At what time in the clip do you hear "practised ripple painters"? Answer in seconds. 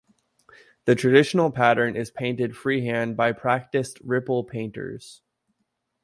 3.33-5.21